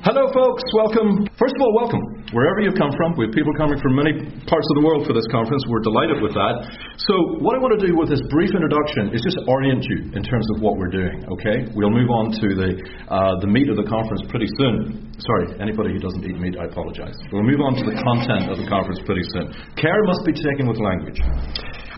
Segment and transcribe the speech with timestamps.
[0.00, 0.64] Hello, folks.
[0.72, 1.28] Welcome.
[1.36, 2.00] First of all, welcome.
[2.32, 4.16] Wherever you come from, we have people coming from many
[4.48, 5.60] parts of the world for this conference.
[5.68, 6.72] We're delighted with that.
[7.04, 10.24] So, what I want to do with this brief introduction is just orient you in
[10.24, 11.20] terms of what we're doing.
[11.36, 11.68] Okay?
[11.76, 12.70] We'll move on to the
[13.12, 15.12] uh, the meat of the conference pretty soon.
[15.20, 17.20] Sorry, anybody who doesn't eat meat, I apologise.
[17.28, 19.52] We'll move on to the content of the conference pretty soon.
[19.76, 21.20] Care must be taken with language.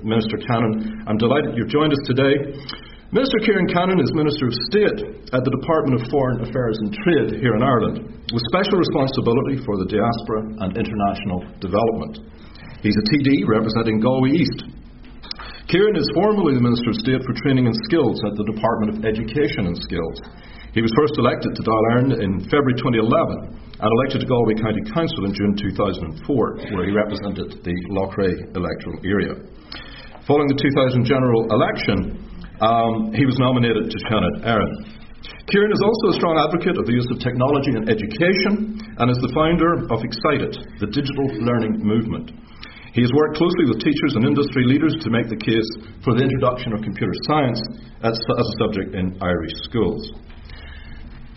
[0.00, 2.32] Minister Cannon, I'm delighted you've joined us today.
[3.10, 5.02] Minister Ciaran Cannon is Minister of State
[5.34, 9.74] at the Department of Foreign Affairs and Trade here in Ireland, with special responsibility for
[9.82, 12.22] the diaspora and international development.
[12.86, 14.62] He's a TD representing Galway East.
[15.66, 19.02] Ciaran is formerly the Minister of State for Training and Skills at the Department of
[19.02, 20.16] Education and Skills.
[20.70, 25.26] He was first elected to Dáil in February 2011 and elected to Galway County Council
[25.26, 29.34] in June 2004, where he represented the Loughrea electoral area.
[30.30, 32.29] Following the 2000 general election,
[32.60, 35.00] um, he was nominated to Seanad Éireann.
[35.48, 39.20] Ciaran is also a strong advocate of the use of technology in education and is
[39.20, 42.32] the founder of Excited, the digital learning movement.
[42.94, 45.70] He has worked closely with teachers and industry leaders to make the case
[46.02, 47.60] for the introduction of computer science
[48.02, 50.02] as, as a subject in Irish schools.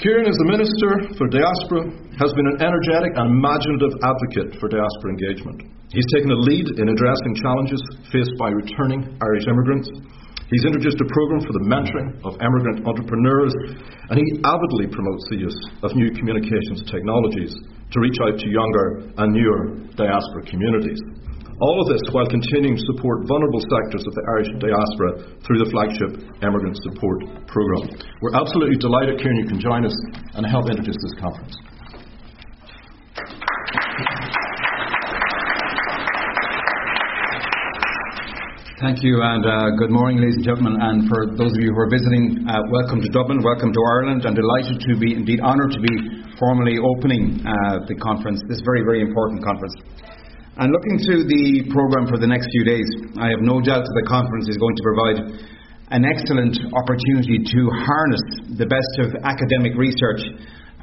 [0.01, 1.87] Ciaran, as the Minister for Diaspora,
[2.19, 5.69] has been an energetic and imaginative advocate for diaspora engagement.
[5.93, 9.87] He's taken a lead in addressing challenges faced by returning Irish immigrants
[10.53, 13.49] He's introduced a program for the mentoring of immigrant entrepreneurs,
[14.13, 17.49] and he avidly promotes the use of new communications technologies
[17.89, 21.01] to reach out to younger and newer diaspora communities.
[21.57, 25.69] All of this while continuing to support vulnerable sectors of the Irish diaspora through the
[25.73, 27.89] flagship Emigrant Support Programme.
[28.21, 29.97] We're absolutely delighted, Ciaran, you can join us
[30.37, 31.57] and help introduce this conference.
[38.83, 40.75] Thank you, and uh, good morning, ladies and gentlemen.
[40.75, 44.27] And for those of you who are visiting, uh, welcome to Dublin, welcome to Ireland.
[44.27, 45.95] I'm delighted to be, indeed honoured to be
[46.35, 49.71] formally opening uh, the conference, this very, very important conference.
[50.59, 52.83] And looking to the programme for the next few days,
[53.15, 55.17] I have no doubt that the conference is going to provide
[55.95, 58.25] an excellent opportunity to harness
[58.59, 60.27] the best of academic research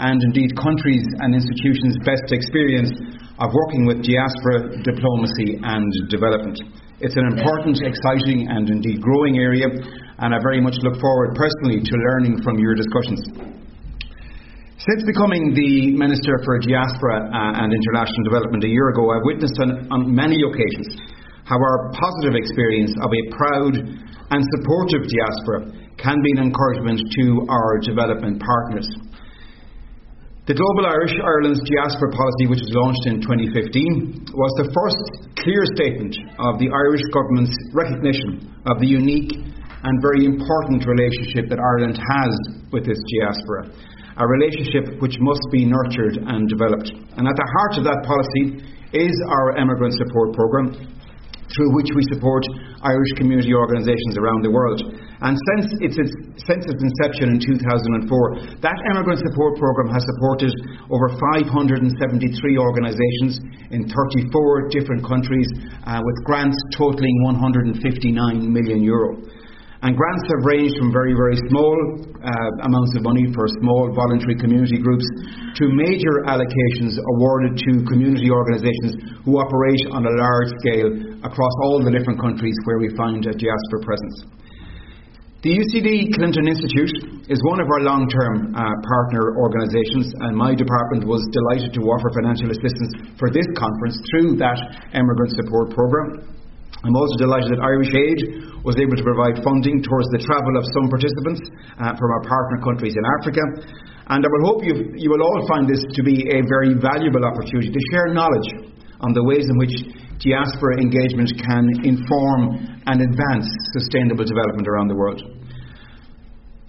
[0.00, 2.96] and indeed countries and institutions' best experience
[3.36, 6.79] of working with diaspora diplomacy and development.
[7.00, 9.64] It's an important, exciting, and indeed growing area,
[10.20, 13.24] and I very much look forward personally to learning from your discussions.
[14.76, 19.56] Since becoming the Minister for Diaspora uh, and International Development a year ago, I've witnessed
[19.64, 21.00] on, on many occasions
[21.48, 27.24] how our positive experience of a proud and supportive diaspora can be an encouragement to
[27.48, 28.88] our development partners.
[30.50, 35.62] The Global Irish Ireland's Diaspora Policy, which was launched in 2015, was the first clear
[35.78, 36.10] statement
[36.42, 42.34] of the Irish Government's recognition of the unique and very important relationship that Ireland has
[42.74, 43.70] with its diaspora,
[44.18, 46.98] a relationship which must be nurtured and developed.
[47.14, 48.58] And at the heart of that policy
[48.90, 50.74] is our Emigrant Support Programme,
[51.46, 52.42] through which we support
[52.80, 54.80] Irish community organisations around the world.
[55.20, 55.96] And since its,
[56.48, 60.52] since its inception in 2004, that Emigrant Support Programme has supported
[60.88, 61.92] over 573
[62.56, 65.44] organisations in 34 different countries
[65.84, 67.76] uh, with grants totalling 159
[68.48, 69.20] million euro.
[69.80, 71.72] And grants have ranged from very, very small
[72.20, 75.08] uh, amounts of money for small voluntary community groups
[75.56, 80.92] to major allocations awarded to community organisations who operate on a large scale
[81.24, 84.40] across all the different countries where we find a diaspora presence.
[85.40, 90.52] The UCD Clinton Institute is one of our long term uh, partner organisations, and my
[90.52, 94.60] department was delighted to offer financial assistance for this conference through that
[94.92, 96.28] Emigrant Support Programme.
[96.80, 100.64] I'm also delighted that Irish Aid was able to provide funding towards the travel of
[100.72, 101.44] some participants
[101.76, 103.44] uh, from our partner countries in Africa.
[104.08, 107.20] And I will hope you, you will all find this to be a very valuable
[107.20, 108.48] opportunity to share knowledge
[109.04, 109.76] on the ways in which
[110.24, 112.56] diaspora engagement can inform
[112.88, 115.20] and advance sustainable development around the world.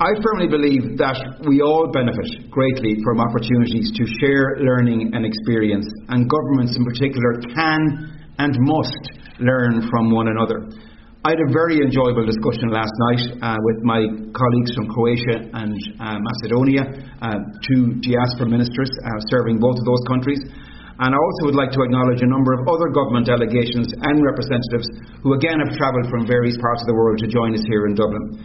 [0.01, 5.85] I firmly believe that we all benefit greatly from opportunities to share learning and experience,
[6.09, 7.79] and governments in particular can
[8.41, 10.69] and must learn from one another.
[11.21, 14.01] I had a very enjoyable discussion last night uh, with my
[14.33, 16.81] colleagues from Croatia and uh, Macedonia,
[17.21, 20.41] uh, two diaspora ministers uh, serving both of those countries.
[20.97, 24.89] And I also would like to acknowledge a number of other government delegations and representatives
[25.21, 27.93] who again have travelled from various parts of the world to join us here in
[27.93, 28.41] Dublin.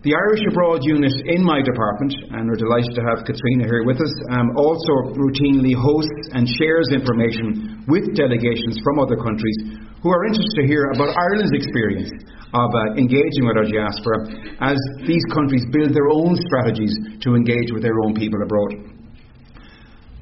[0.00, 4.00] The Irish Abroad unit in my department, and we're delighted to have Katrina here with
[4.00, 10.24] us, um, also routinely hosts and shares information with delegations from other countries who are
[10.24, 12.08] interested to hear about Ireland's experience
[12.56, 14.24] of uh, engaging with our diaspora
[14.64, 18.80] as these countries build their own strategies to engage with their own people abroad.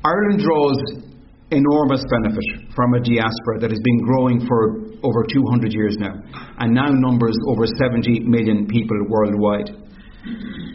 [0.03, 1.07] Ireland draws
[1.51, 6.13] enormous benefit from a diaspora that has been growing for over 200 years now
[6.61, 9.71] and now numbers over 70 million people worldwide.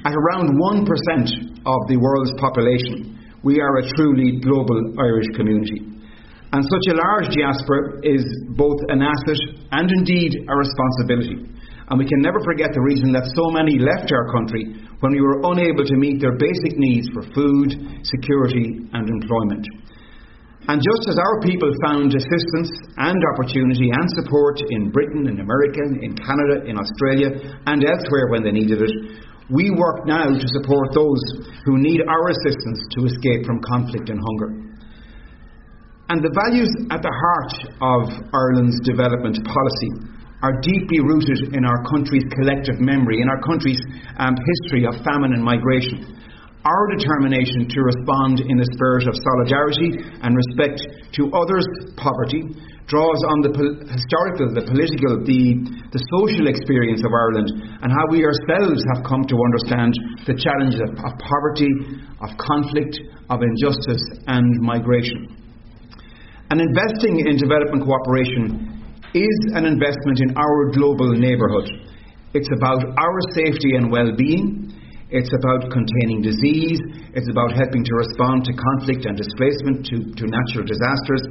[0.06, 5.94] At around 1% of the world's population, we are a truly global Irish community.
[6.54, 8.24] And such a large diaspora is
[8.56, 9.42] both an asset
[9.72, 11.50] and indeed a responsibility.
[11.90, 15.22] And we can never forget the reason that so many left our country when we
[15.22, 19.68] were unable to meet their basic needs for food, security, and employment.
[20.68, 25.84] And just as our people found assistance and opportunity and support in Britain, in America,
[25.84, 27.36] in Canada, in Australia,
[27.68, 28.94] and elsewhere when they needed it,
[29.52, 31.20] we work now to support those
[31.66, 34.64] who need our assistance to escape from conflict and hunger.
[36.08, 40.14] And the values at the heart of Ireland's development policy
[40.44, 43.80] are deeply rooted in our country's collective memory, in our country's
[44.20, 46.04] um, history of famine and migration.
[46.64, 50.80] Our determination to respond in a spirit of solidarity and respect
[51.20, 51.68] to others'
[52.00, 52.40] poverty
[52.88, 53.52] draws on the
[53.92, 55.60] historical, the political, the,
[55.92, 57.52] the social experience of Ireland
[57.84, 59.92] and how we ourselves have come to understand
[60.24, 61.72] the challenges of, of poverty,
[62.24, 62.96] of conflict,
[63.28, 65.36] of injustice, and migration.
[66.48, 68.72] And investing in development cooperation
[69.12, 71.68] is an investment in our global neighbourhood.
[72.34, 74.72] It's about our safety and well being.
[75.14, 76.82] It's about containing disease.
[77.14, 81.22] It's about helping to respond to conflict and displacement, to, to natural disasters.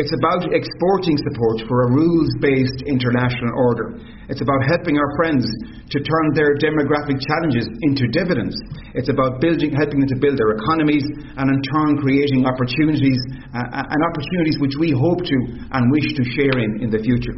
[0.00, 4.00] It's about exporting support for a rules based international order.
[4.32, 5.44] It's about helping our friends
[5.92, 8.56] to turn their demographic challenges into dividends.
[8.96, 11.04] It's about building, helping them to build their economies
[11.36, 13.20] and in turn creating opportunities
[13.52, 15.38] uh, and opportunities which we hope to
[15.76, 17.36] and wish to share in in the future.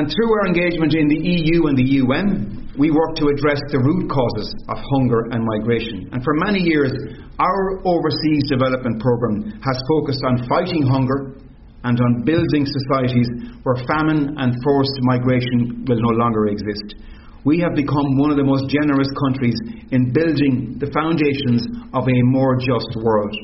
[0.00, 3.80] And through our engagement in the EU and the UN, we work to address the
[3.80, 6.08] root causes of hunger and migration.
[6.12, 6.92] And for many years,
[7.36, 11.36] our overseas development programme has focused on fighting hunger
[11.84, 13.28] and on building societies
[13.66, 16.96] where famine and forced migration will no longer exist.
[17.44, 19.58] We have become one of the most generous countries
[19.90, 23.34] in building the foundations of a more just world.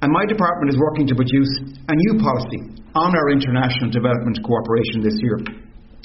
[0.00, 1.50] And my department is working to produce
[1.88, 2.60] a new policy
[2.94, 5.63] on our international development cooperation this year.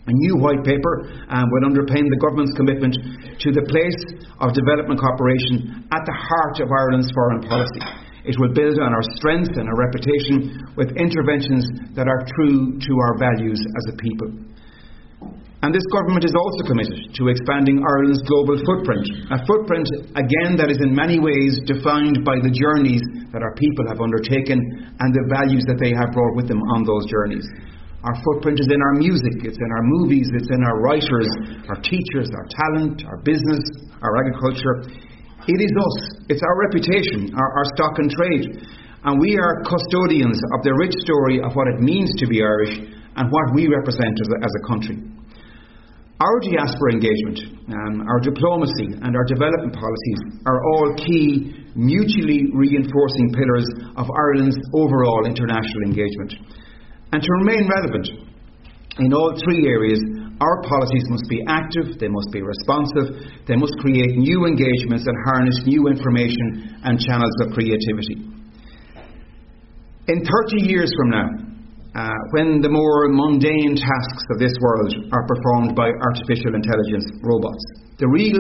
[0.10, 2.98] A new white paper um, will underpin the government's commitment
[3.46, 4.02] to the place
[4.42, 8.10] of development cooperation at the heart of Ireland's foreign policy.
[8.26, 12.92] It will build on our strength and our reputation with interventions that are true to
[13.06, 14.50] our values as a people.
[15.62, 19.86] And this government is also committed to expanding Ireland's global footprint, a footprint,
[20.18, 24.58] again, that is in many ways defined by the journeys that our people have undertaken
[24.58, 27.46] and the values that they have brought with them on those journeys.
[28.00, 31.28] Our footprint is in our music, it's in our movies, it's in our writers,
[31.68, 33.60] our teachers, our talent, our business,
[34.00, 34.88] our agriculture.
[35.44, 35.98] It is us,
[36.32, 38.64] it's our reputation, our, our stock and trade.
[39.04, 42.80] And we are custodians of the rich story of what it means to be Irish
[43.20, 44.98] and what we represent as a, as a country.
[46.24, 53.32] Our diaspora engagement, um, our diplomacy, and our development policies are all key, mutually reinforcing
[53.36, 56.36] pillars of Ireland's overall international engagement.
[57.12, 58.08] And to remain relevant
[59.00, 60.00] in all three areas,
[60.42, 63.12] our policies must be active, they must be responsive,
[63.48, 68.24] they must create new engagements and harness new information and channels of creativity.
[70.08, 71.30] In 30 years from now,
[71.96, 77.66] uh, when the more mundane tasks of this world are performed by artificial intelligence robots,
[77.98, 78.40] the real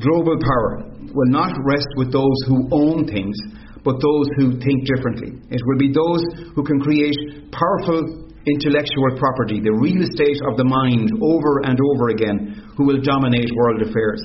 [0.00, 3.36] global power will not rest with those who own things,
[3.84, 5.34] but those who think differently.
[5.50, 6.22] It will be those
[6.54, 7.14] who can create
[7.50, 13.02] powerful intellectual property, the real estate of the mind, over and over again, who will
[13.02, 14.22] dominate world affairs.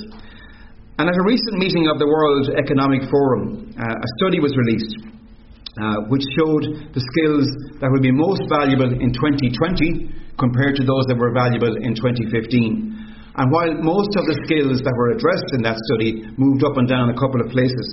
[0.97, 5.17] And at a recent meeting of the World Economic Forum, uh, a study was released
[5.77, 7.45] uh, which showed the skills
[7.77, 10.09] that would be most valuable in 2020
[10.41, 13.37] compared to those that were valuable in 2015.
[13.37, 16.89] And while most of the skills that were addressed in that study moved up and
[16.89, 17.87] down a couple of places,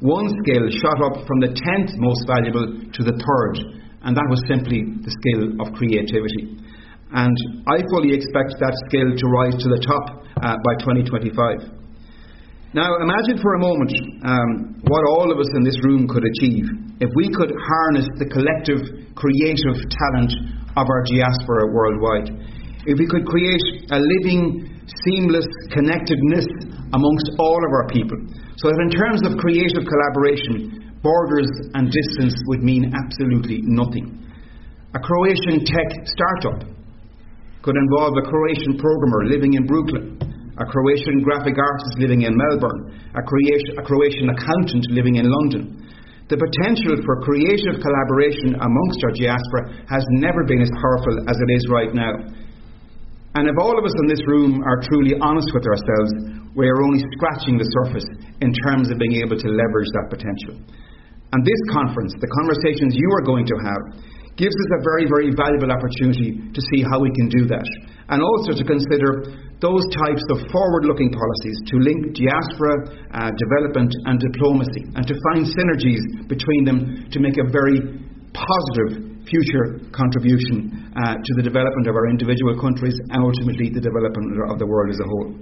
[0.00, 3.54] one skill shot up from the 10th most valuable to the third,
[4.02, 6.58] and that was simply the skill of creativity.
[7.14, 7.36] And
[7.70, 11.84] I fully expect that skill to rise to the top uh, by 2025.
[12.74, 13.94] Now, imagine for a moment
[14.26, 16.66] um, what all of us in this room could achieve
[16.98, 18.82] if we could harness the collective
[19.14, 20.34] creative talent
[20.74, 22.34] of our diaspora worldwide.
[22.90, 23.62] If we could create
[23.94, 24.74] a living,
[25.06, 26.50] seamless connectedness
[26.90, 28.18] amongst all of our people
[28.56, 34.24] so that in terms of creative collaboration, borders and distance would mean absolutely nothing.
[34.94, 36.70] A Croatian tech startup
[37.62, 40.20] could involve a Croatian programmer living in Brooklyn,
[40.54, 45.82] a Croatian graphic artist living in Melbourne, a Croatian, a Croatian accountant living in London.
[46.30, 51.50] The potential for creative collaboration amongst our diaspora has never been as powerful as it
[51.52, 52.14] is right now.
[53.34, 56.10] And if all of us in this room are truly honest with ourselves,
[56.54, 58.06] we are only scratching the surface
[58.38, 60.62] in terms of being able to leverage that potential.
[61.34, 63.82] And this conference, the conversations you are going to have,
[64.38, 67.66] gives us a very, very valuable opportunity to see how we can do that.
[68.06, 69.26] And also to consider
[69.58, 75.14] those types of forward looking policies to link diaspora, uh, development, and diplomacy, and to
[75.30, 77.82] find synergies between them to make a very
[78.30, 84.36] positive future contribution uh, to the development of our individual countries and ultimately the development
[84.50, 85.32] of the world as a whole.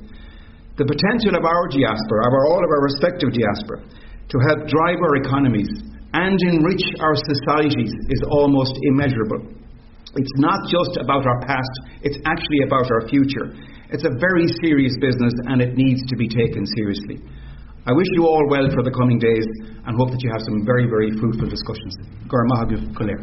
[0.79, 4.99] The potential of our diaspora, of our, all of our respective diaspora, to help drive
[5.05, 5.69] our economies
[6.15, 9.53] and enrich our societies is almost immeasurable.
[10.17, 11.73] It's not just about our past,
[12.05, 13.53] it's actually about our future.
[13.93, 17.21] It's a very serious business and it needs to be taken seriously.
[17.85, 19.45] I wish you all well for the coming days
[19.87, 21.99] and hope that you have some very, very fruitful discussions.
[22.31, 23.19] Gormahaguf Kulir.